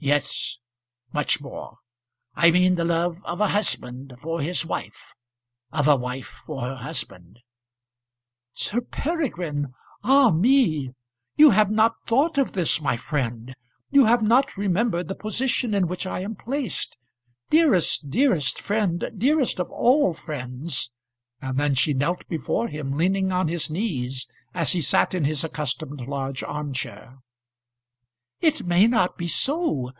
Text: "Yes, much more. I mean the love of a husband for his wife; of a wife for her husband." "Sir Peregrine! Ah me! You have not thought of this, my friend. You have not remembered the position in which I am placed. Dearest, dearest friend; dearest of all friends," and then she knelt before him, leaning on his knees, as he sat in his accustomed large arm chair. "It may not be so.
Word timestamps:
"Yes, 0.00 0.58
much 1.12 1.40
more. 1.40 1.78
I 2.36 2.52
mean 2.52 2.76
the 2.76 2.84
love 2.84 3.18
of 3.24 3.40
a 3.40 3.48
husband 3.48 4.14
for 4.20 4.40
his 4.40 4.64
wife; 4.64 5.12
of 5.72 5.88
a 5.88 5.96
wife 5.96 6.28
for 6.28 6.60
her 6.60 6.76
husband." 6.76 7.40
"Sir 8.52 8.80
Peregrine! 8.80 9.74
Ah 10.04 10.30
me! 10.30 10.94
You 11.36 11.50
have 11.50 11.72
not 11.72 11.96
thought 12.06 12.38
of 12.38 12.52
this, 12.52 12.80
my 12.80 12.96
friend. 12.96 13.56
You 13.90 14.04
have 14.04 14.22
not 14.22 14.56
remembered 14.56 15.08
the 15.08 15.16
position 15.16 15.74
in 15.74 15.88
which 15.88 16.06
I 16.06 16.20
am 16.20 16.36
placed. 16.36 16.96
Dearest, 17.50 18.08
dearest 18.08 18.60
friend; 18.60 19.10
dearest 19.18 19.58
of 19.58 19.68
all 19.68 20.14
friends," 20.14 20.92
and 21.42 21.58
then 21.58 21.74
she 21.74 21.92
knelt 21.92 22.24
before 22.28 22.68
him, 22.68 22.92
leaning 22.92 23.32
on 23.32 23.48
his 23.48 23.68
knees, 23.68 24.28
as 24.54 24.70
he 24.74 24.80
sat 24.80 25.12
in 25.12 25.24
his 25.24 25.42
accustomed 25.42 26.02
large 26.02 26.44
arm 26.44 26.72
chair. 26.72 27.18
"It 28.40 28.64
may 28.64 28.86
not 28.86 29.16
be 29.18 29.26
so. 29.26 29.90